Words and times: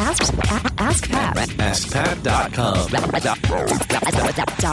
Ask, 0.00 0.32
ask, 0.50 0.74
ask 0.78 1.10
Pat. 1.10 1.36
AskPat.com. 1.36 2.22
Dot 2.22 2.52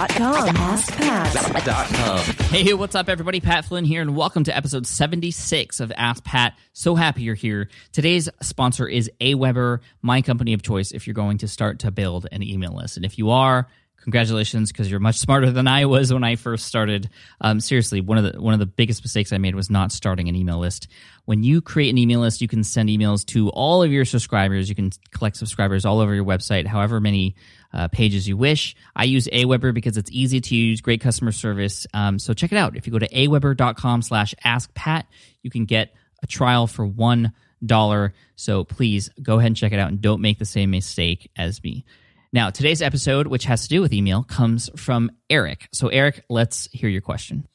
com. 0.09 0.55
Ask 0.55 0.95
Pat. 0.95 1.65
Dot 1.65 1.87
com. 1.87 2.19
Hey, 2.45 2.73
what's 2.73 2.95
up, 2.95 3.09
everybody? 3.09 3.41
Pat 3.41 3.65
Flynn 3.65 3.83
here, 3.83 4.01
and 4.01 4.15
welcome 4.15 4.45
to 4.45 4.55
episode 4.55 4.87
76 4.87 5.81
of 5.81 5.91
Ask 5.97 6.23
Pat. 6.23 6.57
So 6.71 6.95
happy 6.95 7.23
you're 7.23 7.35
here. 7.35 7.67
Today's 7.91 8.29
sponsor 8.41 8.87
is 8.87 9.11
Aweber, 9.19 9.79
my 10.01 10.21
company 10.21 10.53
of 10.53 10.61
choice 10.61 10.91
if 10.91 11.05
you're 11.05 11.13
going 11.13 11.39
to 11.39 11.49
start 11.49 11.79
to 11.79 11.91
build 11.91 12.27
an 12.31 12.41
email 12.41 12.73
list. 12.73 12.95
And 12.95 13.05
if 13.05 13.17
you 13.17 13.31
are, 13.31 13.67
congratulations 14.01 14.71
because 14.71 14.89
you're 14.89 14.99
much 14.99 15.17
smarter 15.17 15.51
than 15.51 15.67
I 15.67 15.85
was 15.85 16.13
when 16.13 16.23
I 16.23 16.35
first 16.35 16.65
started. 16.65 17.09
Um, 17.41 17.59
seriously, 17.59 18.01
one 18.01 18.17
of 18.17 18.33
the 18.33 18.41
one 18.41 18.53
of 18.53 18.59
the 18.59 18.65
biggest 18.65 19.03
mistakes 19.03 19.31
I 19.33 19.37
made 19.37 19.55
was 19.55 19.69
not 19.69 19.91
starting 19.91 20.29
an 20.29 20.35
email 20.35 20.59
list. 20.59 20.87
When 21.25 21.43
you 21.43 21.61
create 21.61 21.89
an 21.89 21.97
email 21.97 22.21
list, 22.21 22.41
you 22.41 22.47
can 22.47 22.63
send 22.63 22.89
emails 22.89 23.25
to 23.27 23.49
all 23.49 23.83
of 23.83 23.91
your 23.91 24.05
subscribers. 24.05 24.67
You 24.69 24.75
can 24.75 24.91
collect 25.11 25.37
subscribers 25.37 25.85
all 25.85 25.99
over 25.99 26.13
your 26.13 26.25
website, 26.25 26.65
however 26.65 26.99
many 26.99 27.35
uh, 27.73 27.87
pages 27.87 28.27
you 28.27 28.35
wish. 28.35 28.75
I 28.95 29.03
use 29.03 29.27
Aweber 29.27 29.73
because 29.73 29.97
it's 29.97 30.11
easy 30.11 30.41
to 30.41 30.55
use, 30.55 30.81
great 30.81 31.01
customer 31.01 31.31
service. 31.31 31.85
Um, 31.93 32.17
so 32.17 32.33
check 32.33 32.51
it 32.51 32.57
out. 32.57 32.75
If 32.75 32.87
you 32.87 32.93
go 32.93 32.99
to 32.99 33.09
aweber.com 33.09 34.01
slash 34.01 34.33
askpat, 34.43 35.03
you 35.43 35.51
can 35.51 35.65
get 35.65 35.93
a 36.23 36.27
trial 36.27 36.67
for 36.67 36.85
one 36.85 37.33
dollar. 37.63 38.13
So 38.35 38.63
please 38.63 39.09
go 39.21 39.37
ahead 39.37 39.47
and 39.47 39.57
check 39.57 39.71
it 39.71 39.79
out 39.79 39.89
and 39.89 40.01
don't 40.01 40.21
make 40.21 40.39
the 40.39 40.45
same 40.45 40.71
mistake 40.71 41.29
as 41.35 41.61
me. 41.63 41.85
Now, 42.31 42.51
today's 42.51 42.83
episode, 42.83 43.25
which 43.25 43.45
has 43.45 43.63
to 43.63 43.69
do 43.69 43.81
with 43.81 43.91
email, 43.91 44.21
comes 44.21 44.69
from 44.75 45.09
Eric. 45.31 45.67
So, 45.73 45.87
Eric, 45.87 46.25
let's 46.29 46.69
hear 46.71 46.87
your 46.87 47.01
question. 47.01 47.47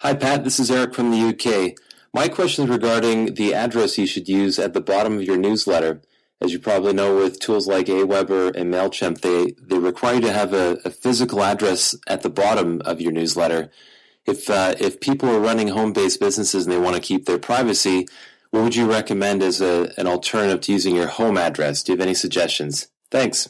Hi, 0.00 0.14
Pat. 0.14 0.42
This 0.42 0.58
is 0.58 0.68
Eric 0.68 0.94
from 0.94 1.12
the 1.12 1.28
UK. 1.28 1.76
My 2.12 2.26
question 2.26 2.64
is 2.64 2.70
regarding 2.70 3.34
the 3.34 3.54
address 3.54 3.98
you 3.98 4.06
should 4.06 4.28
use 4.28 4.58
at 4.58 4.74
the 4.74 4.80
bottom 4.80 5.16
of 5.16 5.22
your 5.22 5.36
newsletter. 5.36 6.02
As 6.40 6.52
you 6.52 6.58
probably 6.58 6.92
know, 6.92 7.16
with 7.16 7.38
tools 7.38 7.68
like 7.68 7.86
Aweber 7.86 8.54
and 8.56 8.74
MailChimp, 8.74 9.20
they, 9.20 9.54
they 9.62 9.78
require 9.78 10.16
you 10.16 10.22
to 10.22 10.32
have 10.32 10.52
a, 10.52 10.78
a 10.84 10.90
physical 10.90 11.40
address 11.40 11.94
at 12.08 12.22
the 12.22 12.30
bottom 12.30 12.82
of 12.84 13.00
your 13.00 13.12
newsletter. 13.12 13.70
If, 14.26 14.50
uh, 14.50 14.74
if 14.80 14.98
people 14.98 15.28
are 15.28 15.38
running 15.38 15.68
home 15.68 15.92
based 15.92 16.18
businesses 16.18 16.66
and 16.66 16.72
they 16.72 16.80
want 16.80 16.96
to 16.96 17.02
keep 17.02 17.26
their 17.26 17.38
privacy, 17.38 18.08
what 18.50 18.64
would 18.64 18.74
you 18.74 18.90
recommend 18.90 19.44
as 19.44 19.60
a, 19.60 19.92
an 19.96 20.08
alternative 20.08 20.62
to 20.62 20.72
using 20.72 20.96
your 20.96 21.06
home 21.06 21.38
address? 21.38 21.84
Do 21.84 21.92
you 21.92 21.96
have 21.96 22.04
any 22.04 22.14
suggestions? 22.14 22.88
Thanks. 23.10 23.48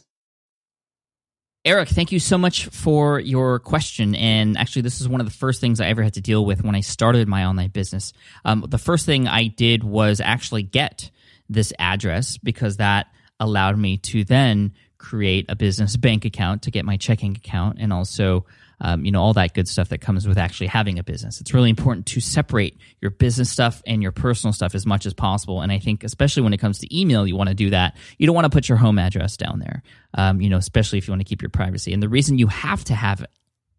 Eric, 1.64 1.88
thank 1.88 2.12
you 2.12 2.20
so 2.20 2.38
much 2.38 2.66
for 2.66 3.18
your 3.18 3.58
question. 3.58 4.14
And 4.14 4.56
actually, 4.56 4.82
this 4.82 5.00
is 5.00 5.08
one 5.08 5.20
of 5.20 5.26
the 5.26 5.32
first 5.32 5.60
things 5.60 5.80
I 5.80 5.88
ever 5.88 6.02
had 6.04 6.14
to 6.14 6.20
deal 6.20 6.44
with 6.44 6.62
when 6.62 6.76
I 6.76 6.80
started 6.80 7.26
my 7.26 7.44
online 7.44 7.70
business. 7.70 8.12
Um, 8.44 8.64
the 8.68 8.78
first 8.78 9.04
thing 9.04 9.26
I 9.26 9.48
did 9.48 9.82
was 9.82 10.20
actually 10.20 10.62
get 10.62 11.10
this 11.48 11.72
address 11.78 12.38
because 12.38 12.76
that 12.76 13.08
allowed 13.40 13.78
me 13.78 13.96
to 13.98 14.22
then 14.22 14.74
create 14.98 15.46
a 15.48 15.56
business 15.56 15.96
bank 15.96 16.24
account 16.24 16.62
to 16.62 16.70
get 16.70 16.84
my 16.84 16.96
checking 16.96 17.36
account 17.36 17.78
and 17.80 17.92
also 17.92 18.46
um, 18.80 19.04
you 19.04 19.10
know 19.10 19.22
all 19.22 19.32
that 19.34 19.54
good 19.54 19.68
stuff 19.68 19.88
that 19.88 20.00
comes 20.00 20.26
with 20.26 20.38
actually 20.38 20.66
having 20.66 20.98
a 20.98 21.02
business. 21.02 21.40
It's 21.40 21.54
really 21.54 21.70
important 21.70 22.06
to 22.06 22.20
separate 22.20 22.78
your 23.00 23.10
business 23.10 23.50
stuff 23.50 23.82
and 23.86 24.02
your 24.02 24.12
personal 24.12 24.52
stuff 24.52 24.74
as 24.74 24.86
much 24.86 25.06
as 25.06 25.14
possible. 25.14 25.60
And 25.62 25.72
i 25.72 25.78
think 25.78 26.04
especially 26.04 26.42
when 26.42 26.52
it 26.52 26.58
comes 26.58 26.78
to 26.80 26.98
email 26.98 27.26
you 27.26 27.36
want 27.36 27.48
to 27.48 27.54
do 27.54 27.70
that. 27.70 27.96
You 28.18 28.26
don't 28.26 28.34
want 28.34 28.44
to 28.44 28.50
put 28.50 28.68
your 28.68 28.78
home 28.78 28.98
address 28.98 29.36
down 29.36 29.58
there 29.58 29.82
um, 30.14 30.40
you 30.40 30.50
know 30.50 30.58
especially 30.58 30.98
if 30.98 31.06
you 31.06 31.12
want 31.12 31.20
to 31.20 31.28
keep 31.28 31.42
your 31.42 31.50
privacy. 31.50 31.92
And 31.92 32.02
the 32.02 32.08
reason 32.08 32.38
you 32.38 32.48
have 32.48 32.84
to 32.84 32.94
have 32.94 33.24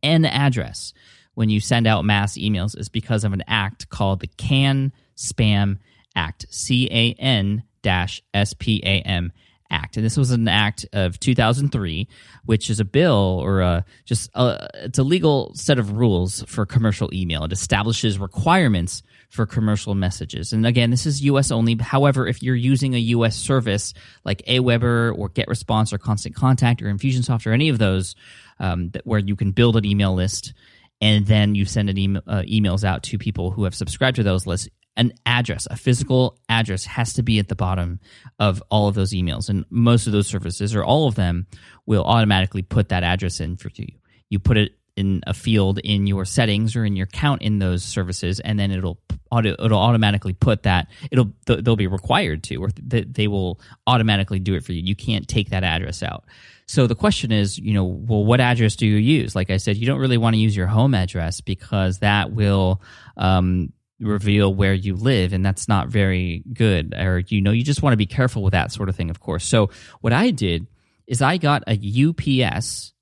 an 0.03 0.25
address 0.25 0.93
when 1.33 1.49
you 1.49 1.59
send 1.59 1.85
out 1.85 2.05
mass 2.05 2.33
emails 2.33 2.77
is 2.77 2.89
because 2.89 3.23
of 3.23 3.33
an 3.33 3.43
act 3.47 3.89
called 3.89 4.21
the 4.21 4.27
can 4.27 4.91
spam 5.15 5.79
act 6.15 6.45
c-a-n 6.49 7.63
dash 7.83 8.21
s-p-a-m 8.33 9.31
Act, 9.69 9.97
and 9.97 10.05
this 10.05 10.15
was 10.17 10.31
an 10.31 10.47
act 10.47 10.85
of 10.93 11.19
2003, 11.19 12.07
which 12.45 12.69
is 12.69 12.79
a 12.79 12.85
bill 12.85 13.39
or 13.43 13.61
a, 13.61 13.85
just 14.05 14.29
a, 14.33 14.67
it's 14.75 14.97
a 14.97 15.03
legal 15.03 15.51
set 15.55 15.77
of 15.77 15.91
rules 15.93 16.43
for 16.43 16.65
commercial 16.65 17.13
email. 17.13 17.43
It 17.43 17.51
establishes 17.51 18.17
requirements 18.17 19.03
for 19.29 19.45
commercial 19.45 19.93
messages, 19.93 20.53
and 20.53 20.65
again, 20.65 20.89
this 20.89 21.05
is 21.05 21.21
U.S. 21.23 21.51
only. 21.51 21.75
However, 21.75 22.27
if 22.27 22.41
you're 22.41 22.55
using 22.55 22.95
a 22.95 22.99
U.S. 22.99 23.35
service 23.35 23.93
like 24.23 24.41
Aweber 24.47 25.17
or 25.17 25.29
GetResponse 25.29 25.91
or 25.91 25.97
Constant 25.97 26.35
Contact 26.35 26.81
or 26.81 26.85
Infusionsoft 26.85 27.45
or 27.45 27.51
any 27.51 27.69
of 27.69 27.77
those, 27.77 28.15
um, 28.59 28.89
that, 28.91 29.05
where 29.05 29.19
you 29.19 29.35
can 29.35 29.51
build 29.51 29.75
an 29.75 29.85
email 29.85 30.13
list 30.13 30.53
and 31.01 31.25
then 31.25 31.55
you 31.55 31.65
send 31.65 31.89
an 31.89 31.97
email, 31.97 32.21
uh, 32.27 32.41
emails 32.41 32.83
out 32.83 33.03
to 33.03 33.17
people 33.17 33.51
who 33.51 33.65
have 33.65 33.75
subscribed 33.75 34.15
to 34.15 34.23
those 34.23 34.47
lists 34.47 34.67
an 34.97 35.13
address, 35.25 35.67
a 35.69 35.77
physical 35.77 36.37
address 36.49 36.83
has 36.85 37.13
to 37.13 37.23
be 37.23 37.39
at 37.39 37.47
the 37.47 37.55
bottom 37.55 37.99
of 38.39 38.61
all 38.69 38.87
of 38.87 38.95
those 38.95 39.13
emails. 39.13 39.47
And 39.47 39.63
most 39.69 40.07
of 40.07 40.13
those 40.13 40.27
services, 40.27 40.75
or 40.75 40.83
all 40.83 41.07
of 41.07 41.15
them, 41.15 41.47
will 41.85 42.03
automatically 42.03 42.63
put 42.63 42.89
that 42.89 43.03
address 43.03 43.39
in 43.39 43.55
for 43.55 43.69
you. 43.75 43.87
You 44.29 44.39
put 44.39 44.57
it 44.57 44.73
in 44.97 45.21
a 45.27 45.33
field 45.33 45.79
in 45.83 46.07
your 46.07 46.25
settings 46.25 46.75
or 46.75 46.83
in 46.83 46.95
your 46.95 47.05
count 47.05 47.43
in 47.43 47.59
those 47.59 47.83
services, 47.83 48.39
and 48.39 48.59
then 48.59 48.71
it'll 48.71 48.99
auto, 49.29 49.55
it'll 49.63 49.79
automatically 49.79 50.33
put 50.33 50.63
that. 50.63 50.87
It'll 51.11 51.31
they'll 51.45 51.75
be 51.75 51.87
required 51.87 52.43
to, 52.45 52.55
or 52.55 52.69
they 52.75 53.27
will 53.27 53.61
automatically 53.85 54.39
do 54.39 54.55
it 54.55 54.65
for 54.65 54.73
you. 54.73 54.81
You 54.81 54.95
can't 54.95 55.27
take 55.27 55.51
that 55.51 55.63
address 55.63 56.01
out. 56.01 56.25
So 56.65 56.87
the 56.87 56.95
question 56.95 57.31
is, 57.31 57.57
you 57.57 57.73
know, 57.73 57.85
well, 57.85 58.25
what 58.25 58.41
address 58.41 58.75
do 58.75 58.87
you 58.87 58.97
use? 58.97 59.35
Like 59.35 59.51
I 59.51 59.57
said, 59.57 59.77
you 59.77 59.85
don't 59.85 59.99
really 59.99 60.17
want 60.17 60.33
to 60.33 60.39
use 60.39 60.57
your 60.57 60.67
home 60.67 60.95
address 60.95 61.39
because 61.39 61.99
that 61.99 62.31
will 62.31 62.81
um, 63.15 63.71
reveal 63.99 64.53
where 64.53 64.73
you 64.73 64.95
live 64.95 65.33
and 65.33 65.45
that's 65.45 65.67
not 65.67 65.87
very 65.87 66.43
good 66.53 66.93
or 66.93 67.19
you 67.27 67.41
know 67.41 67.51
you 67.51 67.63
just 67.63 67.81
want 67.81 67.93
to 67.93 67.97
be 67.97 68.05
careful 68.05 68.43
with 68.43 68.51
that 68.51 68.71
sort 68.71 68.89
of 68.89 68.95
thing 68.95 69.09
of 69.09 69.19
course 69.19 69.43
so 69.43 69.69
what 70.01 70.13
i 70.13 70.29
did 70.29 70.67
is 71.07 71.21
i 71.21 71.37
got 71.37 71.63
a 71.67 71.73
ups 71.73 72.93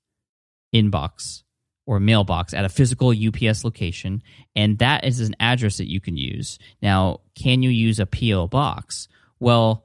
inbox 0.74 1.42
or 1.86 2.00
mailbox 2.00 2.54
at 2.54 2.64
a 2.64 2.68
physical 2.68 3.10
ups 3.10 3.62
location 3.62 4.22
and 4.54 4.78
that 4.78 5.04
is 5.04 5.20
an 5.20 5.36
address 5.38 5.76
that 5.76 5.90
you 5.90 6.00
can 6.00 6.16
use 6.16 6.58
now 6.80 7.20
can 7.34 7.62
you 7.62 7.70
use 7.70 8.00
a 8.00 8.06
po 8.06 8.46
box 8.46 9.06
well 9.38 9.84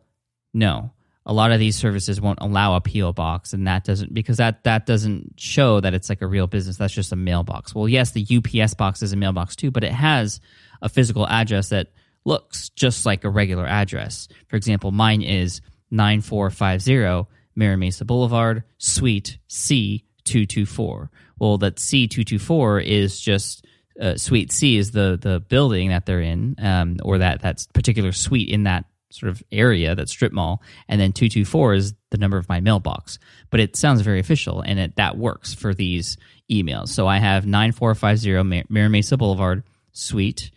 no 0.53 0.91
a 1.25 1.33
lot 1.33 1.51
of 1.51 1.59
these 1.59 1.75
services 1.75 2.19
won't 2.19 2.39
allow 2.41 2.75
a 2.75 2.81
PO 2.81 3.13
box, 3.13 3.53
and 3.53 3.67
that 3.67 3.83
doesn't 3.83 4.13
because 4.13 4.37
that 4.37 4.63
that 4.63 4.87
doesn't 4.87 5.35
show 5.37 5.79
that 5.79 5.93
it's 5.93 6.09
like 6.09 6.21
a 6.21 6.27
real 6.27 6.47
business. 6.47 6.77
That's 6.77 6.93
just 6.93 7.11
a 7.11 7.15
mailbox. 7.15 7.75
Well, 7.75 7.87
yes, 7.87 8.11
the 8.11 8.25
UPS 8.25 8.73
box 8.73 9.03
is 9.03 9.13
a 9.13 9.17
mailbox 9.17 9.55
too, 9.55 9.69
but 9.69 9.83
it 9.83 9.91
has 9.91 10.41
a 10.81 10.89
physical 10.89 11.27
address 11.27 11.69
that 11.69 11.87
looks 12.25 12.69
just 12.69 13.05
like 13.05 13.23
a 13.23 13.29
regular 13.29 13.65
address. 13.65 14.27
For 14.47 14.55
example, 14.55 14.91
mine 14.91 15.21
is 15.21 15.61
9450 15.91 17.29
Mira 17.55 17.77
Mesa 17.77 18.05
Boulevard, 18.05 18.63
Suite 18.77 19.37
C224. 19.49 21.09
Well, 21.39 21.57
that 21.59 21.75
C224 21.75 22.85
is 22.85 23.19
just 23.19 23.65
uh, 23.99 24.15
Suite 24.15 24.51
C 24.51 24.77
is 24.77 24.91
the 24.91 25.19
the 25.21 25.41
building 25.41 25.89
that 25.89 26.05
they're 26.05 26.21
in, 26.21 26.55
um, 26.59 26.97
or 27.03 27.17
that 27.17 27.41
that 27.41 27.65
particular 27.73 28.11
suite 28.11 28.49
in 28.49 28.63
that 28.63 28.85
sort 29.09 29.29
of 29.29 29.43
area, 29.51 29.93
that 29.93 30.07
strip 30.07 30.31
mall, 30.31 30.61
and 30.87 30.99
then 30.99 31.11
224 31.11 31.73
is 31.73 31.93
the 32.09 32.17
number 32.17 32.37
of 32.37 32.47
my 32.47 32.61
mailbox. 32.61 33.19
But 33.49 33.59
it 33.59 33.75
sounds 33.75 34.01
very 34.01 34.19
official, 34.19 34.61
and 34.61 34.79
it, 34.79 34.95
that 34.95 35.17
works 35.17 35.53
for 35.53 35.73
these 35.73 36.17
emails. 36.49 36.89
So 36.89 37.07
I 37.07 37.17
have 37.17 37.45
9450 37.45 38.65
Mira 38.69 38.89
Mesa 38.89 39.17
Boulevard, 39.17 39.63
Suite 39.91 40.51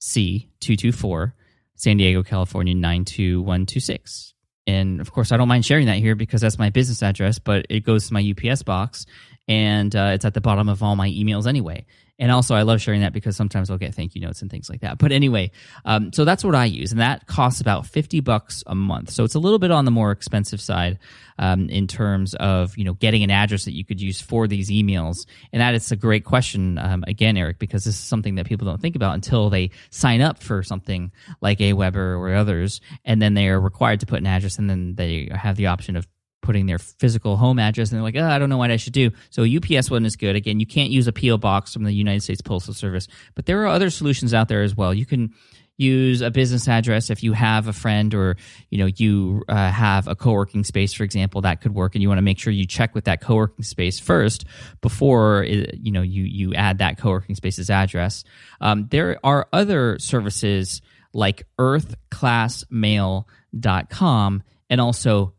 C224, 0.00 1.32
San 1.74 1.96
Diego, 1.96 2.22
California 2.22 2.74
92126. 2.74 4.34
And 4.66 5.00
of 5.00 5.12
course, 5.12 5.30
I 5.30 5.36
don't 5.36 5.48
mind 5.48 5.64
sharing 5.64 5.86
that 5.86 5.98
here 5.98 6.14
because 6.16 6.40
that's 6.40 6.58
my 6.58 6.70
business 6.70 7.02
address, 7.02 7.38
but 7.38 7.66
it 7.70 7.80
goes 7.80 8.08
to 8.08 8.14
my 8.14 8.34
UPS 8.34 8.62
box 8.62 9.06
and 9.48 9.94
uh, 9.94 10.12
it's 10.14 10.24
at 10.24 10.34
the 10.34 10.40
bottom 10.40 10.68
of 10.68 10.82
all 10.82 10.96
my 10.96 11.08
emails 11.08 11.46
anyway. 11.46 11.86
And 12.18 12.32
also, 12.32 12.54
I 12.54 12.62
love 12.62 12.80
sharing 12.80 13.02
that 13.02 13.12
because 13.12 13.36
sometimes 13.36 13.70
I'll 13.70 13.76
get 13.76 13.94
thank 13.94 14.14
you 14.14 14.22
notes 14.22 14.40
and 14.40 14.50
things 14.50 14.70
like 14.70 14.80
that. 14.80 14.96
But 14.96 15.12
anyway, 15.12 15.50
um, 15.84 16.14
so 16.14 16.24
that's 16.24 16.42
what 16.42 16.54
I 16.54 16.64
use, 16.64 16.90
and 16.90 17.00
that 17.02 17.26
costs 17.26 17.60
about 17.60 17.84
fifty 17.86 18.20
bucks 18.20 18.64
a 18.66 18.74
month. 18.74 19.10
So 19.10 19.22
it's 19.24 19.34
a 19.34 19.38
little 19.38 19.58
bit 19.58 19.70
on 19.70 19.84
the 19.84 19.90
more 19.90 20.12
expensive 20.12 20.60
side 20.60 20.98
um, 21.38 21.68
in 21.68 21.86
terms 21.86 22.34
of 22.34 22.76
you 22.78 22.84
know 22.84 22.94
getting 22.94 23.22
an 23.22 23.30
address 23.30 23.66
that 23.66 23.74
you 23.74 23.84
could 23.84 24.00
use 24.00 24.18
for 24.18 24.48
these 24.48 24.70
emails. 24.70 25.26
And 25.52 25.60
that 25.60 25.74
is 25.74 25.92
a 25.92 25.96
great 25.96 26.24
question 26.24 26.78
um, 26.78 27.04
again, 27.06 27.36
Eric, 27.36 27.58
because 27.58 27.84
this 27.84 27.96
is 27.96 28.04
something 28.04 28.36
that 28.36 28.46
people 28.46 28.66
don't 28.66 28.80
think 28.80 28.96
about 28.96 29.14
until 29.14 29.50
they 29.50 29.70
sign 29.90 30.22
up 30.22 30.42
for 30.42 30.62
something 30.62 31.12
like 31.42 31.58
Aweber 31.58 32.18
or 32.18 32.34
others, 32.34 32.80
and 33.04 33.20
then 33.20 33.34
they 33.34 33.48
are 33.48 33.60
required 33.60 34.00
to 34.00 34.06
put 34.06 34.20
an 34.20 34.26
address, 34.26 34.58
and 34.58 34.70
then 34.70 34.94
they 34.94 35.28
have 35.34 35.56
the 35.56 35.66
option 35.66 35.96
of 35.96 36.08
putting 36.46 36.66
their 36.66 36.78
physical 36.78 37.36
home 37.36 37.58
address 37.58 37.90
and 37.90 37.96
they're 37.96 38.04
like, 38.04 38.14
oh, 38.16 38.24
I 38.24 38.38
don't 38.38 38.48
know 38.48 38.56
what 38.56 38.70
I 38.70 38.76
should 38.76 38.92
do. 38.92 39.10
So 39.30 39.44
UPS 39.44 39.90
one 39.90 40.06
is 40.06 40.14
good. 40.14 40.36
Again, 40.36 40.60
you 40.60 40.66
can't 40.66 40.90
use 40.90 41.08
a 41.08 41.12
PO 41.12 41.38
box 41.38 41.72
from 41.72 41.82
the 41.82 41.92
United 41.92 42.22
States 42.22 42.40
Postal 42.40 42.72
Service, 42.72 43.08
but 43.34 43.46
there 43.46 43.64
are 43.64 43.66
other 43.66 43.90
solutions 43.90 44.32
out 44.32 44.46
there 44.46 44.62
as 44.62 44.76
well. 44.76 44.94
You 44.94 45.04
can 45.04 45.34
use 45.76 46.22
a 46.22 46.30
business 46.30 46.68
address 46.68 47.10
if 47.10 47.24
you 47.24 47.32
have 47.32 47.66
a 47.66 47.72
friend 47.72 48.14
or 48.14 48.36
you 48.70 48.78
know 48.78 48.86
you 48.86 49.42
uh, 49.48 49.70
have 49.70 50.06
a 50.08 50.14
co-working 50.14 50.64
space 50.64 50.94
for 50.94 51.04
example 51.04 51.42
that 51.42 51.60
could 51.60 51.74
work 51.74 51.94
and 51.94 52.00
you 52.00 52.08
want 52.08 52.16
to 52.16 52.22
make 52.22 52.38
sure 52.38 52.50
you 52.50 52.66
check 52.66 52.94
with 52.94 53.04
that 53.04 53.20
co-working 53.20 53.62
space 53.62 54.00
first 54.00 54.46
before 54.80 55.44
you 55.44 55.92
know 55.92 56.00
you 56.00 56.22
you 56.22 56.54
add 56.54 56.78
that 56.78 56.96
co-working 56.96 57.34
space's 57.34 57.68
address 57.68 58.24
um, 58.62 58.88
there 58.90 59.20
are 59.22 59.48
other 59.52 59.98
services 59.98 60.80
like 61.12 61.46
earthclassmail.com 61.58 64.42
and 64.70 64.80
also 64.80 65.34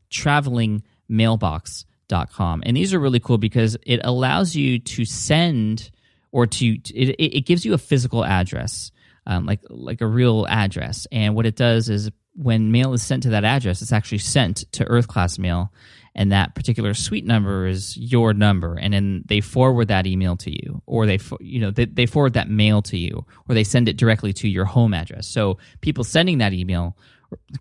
travelingmailbox.com. 1.10 2.64
And 2.66 2.78
these 2.78 2.94
are 2.94 3.00
really 3.00 3.20
cool 3.20 3.38
because 3.38 3.78
it 3.86 4.02
allows 4.04 4.56
you 4.56 4.80
to 4.80 5.06
send 5.06 5.92
or 6.32 6.46
to 6.46 6.66
it, 6.94 7.16
it 7.20 7.46
gives 7.46 7.66
you 7.66 7.74
a 7.74 7.78
physical 7.78 8.24
address, 8.24 8.92
um, 9.26 9.46
like 9.46 9.62
like 9.70 10.02
a 10.02 10.08
real 10.08 10.46
address. 10.48 11.08
And 11.12 11.36
what 11.36 11.46
it 11.46 11.56
does 11.56 11.90
is 11.90 12.12
when 12.36 12.72
mail 12.72 12.94
is 12.94 13.02
sent 13.02 13.24
to 13.24 13.30
that 13.30 13.44
address, 13.44 13.82
it's 13.82 13.94
actually 13.94 14.20
sent 14.20 14.72
to 14.74 14.86
Earth 14.86 15.08
Class 15.08 15.40
Mail, 15.40 15.74
and 16.14 16.32
that 16.32 16.54
particular 16.54 16.94
suite 16.94 17.26
number 17.26 17.66
is 17.66 17.98
your 17.98 18.34
number, 18.34 18.76
and 18.76 18.94
then 18.94 19.24
they 19.26 19.42
forward 19.42 19.88
that 19.88 20.06
email 20.06 20.36
to 20.38 20.52
you, 20.52 20.82
or 20.86 21.06
they 21.06 21.20
you 21.40 21.60
know 21.60 21.72
they, 21.72 21.86
they 21.86 22.06
forward 22.06 22.34
that 22.34 22.50
mail 22.50 22.82
to 22.84 22.98
you, 22.98 23.26
or 23.48 23.56
they 23.56 23.64
send 23.64 23.90
it 23.90 23.98
directly 23.98 24.34
to 24.34 24.48
your 24.48 24.66
home 24.66 24.94
address. 24.94 25.28
So 25.28 25.58
people 25.82 26.04
sending 26.04 26.40
that 26.40 26.54
email 26.54 26.98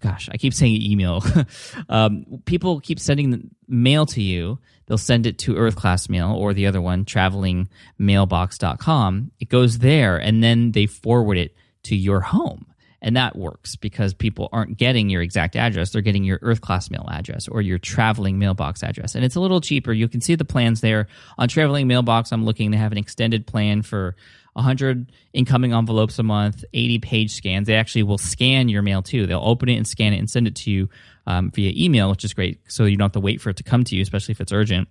gosh, 0.00 0.28
I 0.32 0.36
keep 0.36 0.54
saying 0.54 0.80
email. 0.82 1.22
um, 1.88 2.42
people 2.44 2.80
keep 2.80 3.00
sending 3.00 3.50
mail 3.68 4.06
to 4.06 4.22
you. 4.22 4.58
They'll 4.86 4.98
send 4.98 5.26
it 5.26 5.38
to 5.40 5.56
Earth 5.56 5.74
Class 5.76 6.08
Mail 6.08 6.32
or 6.32 6.54
the 6.54 6.66
other 6.66 6.80
one, 6.80 7.04
travelingmailbox.com. 7.04 9.30
It 9.40 9.48
goes 9.48 9.78
there 9.78 10.16
and 10.16 10.42
then 10.42 10.72
they 10.72 10.86
forward 10.86 11.38
it 11.38 11.54
to 11.84 11.94
your 11.96 12.20
home. 12.20 12.66
And 13.02 13.16
that 13.16 13.36
works 13.36 13.76
because 13.76 14.14
people 14.14 14.48
aren't 14.52 14.78
getting 14.78 15.10
your 15.10 15.22
exact 15.22 15.54
address. 15.54 15.90
They're 15.90 16.02
getting 16.02 16.24
your 16.24 16.38
Earth 16.42 16.60
Class 16.60 16.90
Mail 16.90 17.06
address 17.10 17.46
or 17.46 17.60
your 17.60 17.78
traveling 17.78 18.38
mailbox 18.38 18.82
address. 18.82 19.14
And 19.14 19.24
it's 19.24 19.36
a 19.36 19.40
little 19.40 19.60
cheaper. 19.60 19.92
You 19.92 20.08
can 20.08 20.20
see 20.20 20.34
the 20.34 20.44
plans 20.44 20.80
there. 20.80 21.06
On 21.38 21.46
Traveling 21.46 21.86
Mailbox, 21.86 22.32
I'm 22.32 22.44
looking, 22.44 22.70
they 22.70 22.78
have 22.78 22.92
an 22.92 22.98
extended 22.98 23.46
plan 23.46 23.82
for 23.82 24.16
100 24.56 25.12
incoming 25.34 25.74
envelopes 25.74 26.18
a 26.18 26.22
month, 26.22 26.64
80 26.72 26.98
page 27.00 27.34
scans. 27.34 27.66
They 27.66 27.74
actually 27.74 28.04
will 28.04 28.18
scan 28.18 28.70
your 28.70 28.80
mail 28.80 29.02
too. 29.02 29.26
They'll 29.26 29.38
open 29.44 29.68
it 29.68 29.76
and 29.76 29.86
scan 29.86 30.14
it 30.14 30.18
and 30.18 30.30
send 30.30 30.46
it 30.46 30.56
to 30.56 30.70
you 30.70 30.88
um, 31.26 31.50
via 31.50 31.72
email, 31.76 32.08
which 32.08 32.24
is 32.24 32.32
great. 32.32 32.60
So 32.68 32.86
you 32.86 32.96
don't 32.96 33.04
have 33.04 33.12
to 33.12 33.20
wait 33.20 33.42
for 33.42 33.50
it 33.50 33.58
to 33.58 33.62
come 33.62 33.84
to 33.84 33.94
you, 33.94 34.00
especially 34.00 34.32
if 34.32 34.40
it's 34.40 34.52
urgent. 34.52 34.88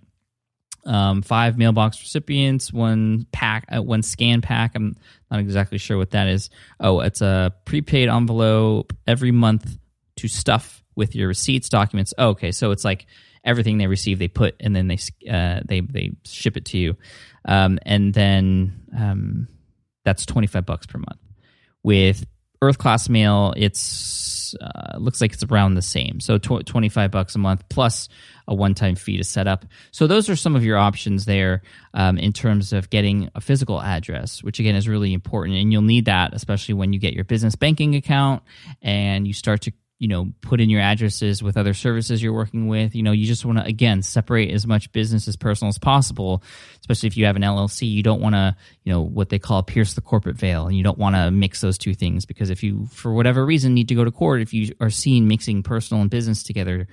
Um, 0.84 1.22
five 1.22 1.58
mailbox 1.58 2.00
recipients, 2.00 2.72
one 2.72 3.26
pack, 3.32 3.66
uh, 3.74 3.82
one 3.82 4.02
scan 4.02 4.40
pack. 4.40 4.76
I'm 4.76 4.94
not 5.32 5.40
exactly 5.40 5.78
sure 5.78 5.98
what 5.98 6.12
that 6.12 6.28
is. 6.28 6.48
Oh, 6.78 7.00
it's 7.00 7.20
a 7.20 7.52
prepaid 7.64 8.08
envelope 8.08 8.92
every 9.04 9.32
month 9.32 9.78
to 10.18 10.28
stuff 10.28 10.84
with 10.94 11.16
your 11.16 11.26
receipts, 11.26 11.68
documents. 11.68 12.14
Oh, 12.18 12.28
okay, 12.28 12.52
so 12.52 12.70
it's 12.70 12.84
like 12.84 13.06
everything 13.42 13.78
they 13.78 13.88
receive, 13.88 14.20
they 14.20 14.28
put, 14.28 14.54
and 14.60 14.76
then 14.76 14.86
they 14.86 14.98
uh, 15.28 15.60
they 15.64 15.80
they 15.80 16.12
ship 16.24 16.56
it 16.56 16.66
to 16.66 16.78
you. 16.78 16.96
Um, 17.44 17.80
and 17.82 18.14
then 18.14 18.86
um, 18.96 19.48
that's 20.06 20.24
25 20.24 20.64
bucks 20.64 20.86
per 20.86 20.98
month. 20.98 21.20
With 21.82 22.24
Earth 22.62 22.78
Class 22.78 23.08
Mail, 23.08 23.52
it's 23.56 24.54
uh, 24.60 24.96
looks 24.98 25.20
like 25.20 25.32
it's 25.32 25.42
around 25.42 25.74
the 25.74 25.82
same. 25.82 26.20
So 26.20 26.38
tw- 26.38 26.64
25 26.64 27.10
bucks 27.10 27.34
a 27.34 27.38
month 27.38 27.64
plus 27.68 28.08
a 28.46 28.54
one-time 28.54 28.94
fee 28.94 29.16
to 29.16 29.24
set 29.24 29.48
up. 29.48 29.64
So 29.90 30.06
those 30.06 30.30
are 30.30 30.36
some 30.36 30.54
of 30.54 30.64
your 30.64 30.78
options 30.78 31.24
there 31.24 31.62
um, 31.92 32.16
in 32.16 32.32
terms 32.32 32.72
of 32.72 32.88
getting 32.88 33.28
a 33.34 33.40
physical 33.40 33.82
address, 33.82 34.42
which 34.44 34.60
again 34.60 34.76
is 34.76 34.88
really 34.88 35.12
important, 35.12 35.56
and 35.56 35.72
you'll 35.72 35.82
need 35.82 36.04
that 36.04 36.32
especially 36.32 36.74
when 36.74 36.92
you 36.92 37.00
get 37.00 37.12
your 37.12 37.24
business 37.24 37.56
banking 37.56 37.96
account 37.96 38.42
and 38.80 39.26
you 39.26 39.34
start 39.34 39.62
to 39.62 39.72
you 39.98 40.08
know 40.08 40.32
put 40.42 40.60
in 40.60 40.68
your 40.68 40.80
addresses 40.80 41.42
with 41.42 41.56
other 41.56 41.74
services 41.74 42.22
you're 42.22 42.32
working 42.32 42.68
with. 42.68 42.94
You 42.94 43.02
know 43.02 43.12
you 43.12 43.26
just 43.26 43.44
want 43.44 43.58
to 43.58 43.64
again 43.64 44.02
separate 44.02 44.50
as 44.50 44.66
much 44.66 44.92
business 44.92 45.28
as 45.28 45.36
personal 45.36 45.68
as 45.68 45.78
possible 45.78 46.42
especially 46.88 47.08
if 47.08 47.16
you 47.16 47.26
have 47.26 47.34
an 47.34 47.42
llc 47.42 47.88
you 47.88 48.02
don't 48.02 48.20
want 48.20 48.34
to 48.34 48.56
you 48.84 48.92
know 48.92 49.02
what 49.02 49.28
they 49.28 49.38
call 49.38 49.62
pierce 49.62 49.94
the 49.94 50.00
corporate 50.00 50.36
veil 50.36 50.66
and 50.66 50.76
you 50.76 50.84
don't 50.84 50.98
want 50.98 51.16
to 51.16 51.30
mix 51.30 51.60
those 51.60 51.76
two 51.76 51.94
things 51.94 52.24
because 52.24 52.48
if 52.48 52.62
you 52.62 52.86
for 52.86 53.12
whatever 53.12 53.44
reason 53.44 53.74
need 53.74 53.88
to 53.88 53.94
go 53.94 54.04
to 54.04 54.10
court 54.12 54.40
if 54.40 54.54
you 54.54 54.72
are 54.80 54.90
seen 54.90 55.26
mixing 55.26 55.62
personal 55.62 56.00
and 56.00 56.10
business 56.10 56.44
together 56.44 56.86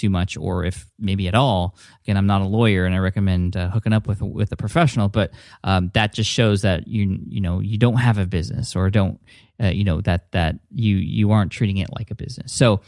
too 0.00 0.10
much 0.10 0.36
or 0.36 0.64
if 0.64 0.86
maybe 0.98 1.28
at 1.28 1.34
all 1.34 1.76
again 2.04 2.16
i'm 2.16 2.26
not 2.26 2.40
a 2.40 2.46
lawyer 2.46 2.86
and 2.86 2.94
i 2.94 2.98
recommend 2.98 3.56
uh, 3.56 3.70
hooking 3.70 3.92
up 3.92 4.06
with 4.06 4.22
with 4.22 4.50
a 4.52 4.56
professional 4.56 5.08
but 5.08 5.30
um, 5.64 5.90
that 5.94 6.12
just 6.12 6.30
shows 6.30 6.62
that 6.62 6.88
you 6.88 7.18
you 7.28 7.40
know 7.40 7.60
you 7.60 7.78
don't 7.78 7.96
have 7.96 8.18
a 8.18 8.26
business 8.26 8.74
or 8.74 8.90
don't 8.90 9.20
uh, 9.62 9.68
you 9.68 9.84
know 9.84 10.00
that 10.00 10.32
that 10.32 10.56
you 10.74 10.96
you 10.96 11.30
aren't 11.32 11.52
treating 11.52 11.76
it 11.76 11.90
like 11.92 12.10
a 12.10 12.14
business. 12.14 12.50
So 12.52 12.80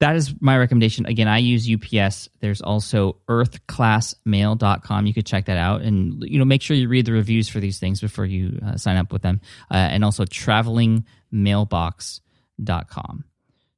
that 0.00 0.16
is 0.16 0.34
my 0.40 0.58
recommendation. 0.58 1.06
Again, 1.06 1.28
I 1.28 1.38
use 1.38 1.70
UPS. 1.70 2.28
There's 2.40 2.60
also 2.60 3.18
earthclassmail.com. 3.28 5.06
You 5.06 5.14
could 5.14 5.26
check 5.26 5.44
that 5.46 5.56
out 5.56 5.82
and 5.82 6.20
you 6.22 6.38
know 6.38 6.44
make 6.44 6.62
sure 6.62 6.76
you 6.76 6.88
read 6.88 7.06
the 7.06 7.12
reviews 7.12 7.48
for 7.48 7.60
these 7.60 7.78
things 7.78 8.00
before 8.00 8.24
you 8.24 8.58
uh, 8.64 8.76
sign 8.76 8.96
up 8.96 9.12
with 9.12 9.22
them. 9.22 9.40
Uh, 9.70 9.76
and 9.76 10.04
also 10.04 10.24
travelingmailbox.com. 10.24 13.24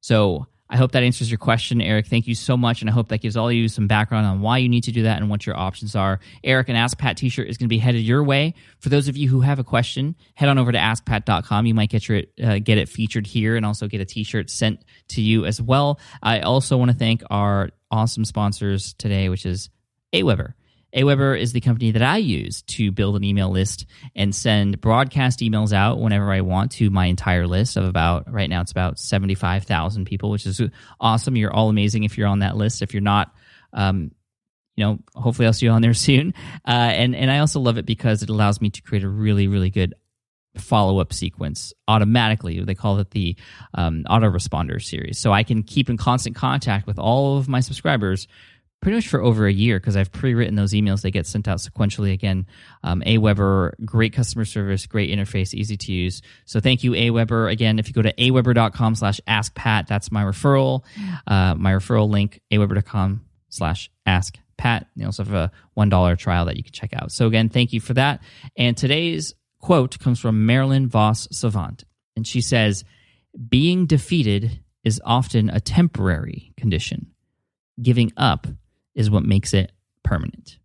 So 0.01 0.47
I 0.69 0.77
hope 0.77 0.93
that 0.93 1.03
answers 1.03 1.31
your 1.31 1.39
question, 1.39 1.81
Eric. 1.81 2.07
Thank 2.07 2.27
you 2.27 2.35
so 2.35 2.57
much. 2.57 2.81
And 2.81 2.91
I 2.91 2.93
hope 2.93 3.09
that 3.09 3.21
gives 3.21 3.37
all 3.37 3.49
of 3.49 3.55
you 3.55 3.69
some 3.69 3.87
background 3.87 4.27
on 4.27 4.41
why 4.41 4.59
you 4.59 4.69
need 4.69 4.85
to 4.85 4.93
do 4.93 5.05
that 5.05 5.19
and 5.19 5.31
what 5.31 5.47
your 5.47 5.57
options 5.57 5.95
are. 5.95 6.19
Eric, 6.43 6.69
an 6.69 6.77
Ask 6.77 6.99
Pat 6.99 7.17
t 7.17 7.29
shirt 7.29 7.49
is 7.49 7.57
going 7.57 7.67
to 7.67 7.69
be 7.69 7.79
headed 7.79 8.03
your 8.03 8.25
way. 8.25 8.55
For 8.81 8.89
those 8.89 9.07
of 9.07 9.17
you 9.17 9.29
who 9.29 9.41
have 9.41 9.59
a 9.59 9.65
question, 9.65 10.17
head 10.35 10.49
on 10.49 10.59
over 10.59 10.73
to 10.73 10.79
askpat.com. 10.79 11.67
You 11.67 11.75
might 11.75 11.91
get, 11.91 12.09
your, 12.09 12.23
uh, 12.43 12.59
get 12.59 12.79
it 12.79 12.89
featured 12.89 13.27
here 13.27 13.57
and 13.57 13.65
also 13.65 13.87
get 13.87 14.01
a 14.01 14.05
t 14.05 14.25
shirt 14.25 14.51
sent 14.51 14.85
to 15.09 15.23
you 15.23 15.45
as 15.45 15.63
well. 15.63 16.01
I 16.23 16.41
also 16.41 16.77
want 16.77 16.91
to 16.91 16.97
thank 16.97 17.23
our 17.31 17.71
awesome 17.91 18.25
sponsors 18.25 18.95
today, 18.95 19.29
which 19.29 19.47
is 19.47 19.71
Aweber. 20.13 20.55
Aweber 20.95 21.39
is 21.39 21.53
the 21.53 21.61
company 21.61 21.91
that 21.91 22.03
I 22.03 22.19
use 22.19 22.63
to 22.63 22.91
build 22.91 23.17
an 23.17 23.25
email 23.25 23.51
list 23.51 23.87
and 24.15 24.35
send 24.35 24.81
broadcast 24.81 25.41
emails 25.41 25.73
out 25.73 26.01
whenever 26.01 26.33
I 26.33 26.41
want 26.41 26.73
to 26.73 26.91
my 26.91 27.07
entire 27.07 27.47
list 27.47 27.77
of 27.77 27.85
about, 27.85 28.33
right 28.33 28.49
now 28.49 28.61
it's 28.61 28.71
about 28.71 28.99
75,000 28.99 30.05
people, 30.07 30.31
which 30.31 30.47
is 30.47 30.61
awesome. 31.01 31.37
You're 31.37 31.53
all 31.53 31.69
amazing 31.69 32.05
if 32.05 32.17
you're 32.17 32.29
on 32.29 32.39
that 32.39 32.57
list. 32.57 32.83
If 32.83 32.95
you're 32.95 33.03
not, 33.03 33.35
um, 33.73 34.13
you 34.77 34.85
know, 34.85 34.99
hopefully 35.15 35.47
I'll 35.47 35.53
see 35.53 35.67
you 35.67 35.73
on 35.73 35.83
there 35.83 35.95
soon. 35.95 36.35
Uh, 36.67 36.71
and, 36.71 37.15
and 37.15 37.31
I 37.31 37.41
also 37.41 37.61
love 37.61 37.79
it 37.79 37.87
because 37.87 38.23
it 38.23 38.31
allows 38.31 38.61
me 38.61 38.71
to 38.71 38.83
create 38.83 39.05
a 39.05 39.09
really, 39.09 39.49
really 39.49 39.71
good 39.71 39.95
follow 40.59 41.01
up 41.01 41.13
sequence 41.13 41.73
automatically. 41.87 42.61
They 42.61 42.75
call 42.75 42.99
it 42.99 43.11
the 43.11 43.37
um, 43.75 44.05
autoresponder 44.09 44.83
series. 44.83 45.19
So 45.19 45.33
I 45.33 45.43
can 45.43 45.63
keep 45.63 45.91
in 45.91 45.97
constant 45.97 46.37
contact 46.37 46.87
with 46.87 46.99
all 46.99 47.39
of 47.39 47.49
my 47.49 47.61
subscribers 47.61 48.27
pretty 48.81 48.97
much 48.97 49.09
for 49.09 49.21
over 49.21 49.47
a 49.47 49.53
year 49.53 49.79
because 49.79 49.97
I've 49.97 50.13
pre-written 50.13 50.55
those 50.55 50.73
emails. 50.73 51.03
They 51.03 51.11
get 51.11 51.27
sent 51.27 51.49
out 51.49 51.59
sequentially 51.59 52.13
again. 52.13 52.47
Um, 52.85 53.03
Aweber, 53.07 53.73
great 53.85 54.13
customer 54.13 54.45
service, 54.45 54.87
great 54.87 55.11
interface, 55.11 55.55
easy 55.55 55.77
to 55.77 55.93
use. 55.93 56.23
So 56.45 56.61
thank 56.61 56.85
you, 56.85 56.93
Aweber. 56.93 57.51
Again, 57.51 57.79
if 57.79 57.89
you 57.89 57.95
go 57.95 58.03
to 58.03 58.13
aweber.com 58.13 58.95
slash 58.95 59.21
ask 59.27 59.55
Pat, 59.55 59.87
that's 59.87 60.13
my 60.13 60.23
referral, 60.23 60.85
uh, 61.27 61.55
my 61.55 61.73
referral 61.73 62.09
link, 62.09 62.41
aweber.com 62.53 63.25
slash 63.49 63.91
ask 64.05 64.39
Pat. 64.57 64.87
They 64.97 65.05
also 65.05 65.25
have 65.25 65.35
a 65.35 65.53
$1 65.77 66.19
trial 66.19 66.45
that 66.47 66.57
you 66.57 66.63
can 66.63 66.73
check 66.73 66.93
out. 66.95 67.13
So 67.13 67.27
again, 67.27 67.49
thank 67.49 67.73
you 67.73 67.81
for 67.81 67.95
that. 67.95 68.23
And 68.57 68.77
today's 68.77 69.35
quote 69.61 69.99
comes 69.99 70.21
from 70.21 70.47
Marilyn 70.47 70.89
Vos 70.89 71.29
Savant. 71.33 71.85
And 72.15 72.27
she 72.27 72.41
says, 72.41 72.85
being 73.49 73.87
defeated 73.87 74.61
is 74.85 75.01
often 75.05 75.51
a 75.51 75.61
temporary 75.61 76.53
condition. 76.57 77.13
Giving 77.83 78.13
up 78.17 78.47
is 78.97 79.09
what 79.11 79.23
makes 79.23 79.55
it 79.55 79.71
permanent. 80.03 80.59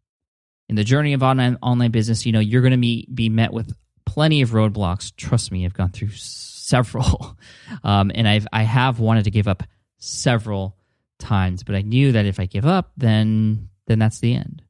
In 0.67 0.75
the 0.75 0.83
journey 0.83 1.13
of 1.13 1.21
online 1.21 1.57
online 1.61 1.91
business, 1.91 2.25
you 2.25 2.31
know, 2.31 2.39
you're 2.39 2.61
going 2.61 2.71
to 2.71 2.77
be, 2.77 3.07
be 3.13 3.29
met 3.29 3.53
with 3.53 3.71
plenty 4.05 4.41
of 4.41 4.51
roadblocks. 4.51 5.13
Trust 5.15 5.51
me, 5.51 5.65
I've 5.65 5.73
gone 5.73 5.91
through 5.91 6.11
several. 6.11 7.37
Um, 7.83 8.11
and 8.13 8.27
I've 8.27 8.47
I 8.51 8.63
have 8.63 8.99
wanted 8.99 9.23
to 9.23 9.31
give 9.31 9.47
up 9.47 9.63
several 9.97 10.77
times, 11.19 11.63
but 11.63 11.73
I 11.73 11.81
knew 11.81 12.11
that 12.11 12.25
if 12.25 12.39
I 12.39 12.45
give 12.45 12.65
up, 12.65 12.91
then 12.97 13.69
then 13.87 13.97
that's 13.97 14.19
the 14.19 14.35
end. 14.35 14.61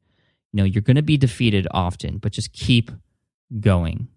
You 0.53 0.57
know, 0.57 0.63
you're 0.63 0.83
going 0.83 0.95
to 0.95 1.01
be 1.01 1.17
defeated 1.17 1.67
often, 1.71 2.19
but 2.19 2.31
just 2.31 2.53
keep 2.53 2.91
going. 3.59 4.07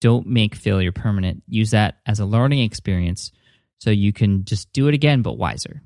Don't 0.00 0.26
make 0.26 0.54
failure 0.54 0.92
permanent. 0.92 1.42
Use 1.48 1.70
that 1.70 1.96
as 2.06 2.20
a 2.20 2.26
learning 2.26 2.60
experience 2.60 3.32
so 3.78 3.90
you 3.90 4.12
can 4.12 4.44
just 4.44 4.72
do 4.72 4.88
it 4.88 4.94
again, 4.94 5.22
but 5.22 5.38
wiser. 5.38 5.82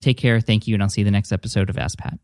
Take 0.00 0.18
care. 0.18 0.40
Thank 0.40 0.66
you. 0.66 0.74
And 0.74 0.82
I'll 0.82 0.88
see 0.88 1.00
you 1.00 1.04
the 1.04 1.10
next 1.10 1.32
episode 1.32 1.70
of 1.70 1.78
Ask 1.78 1.98
Pat. 1.98 2.18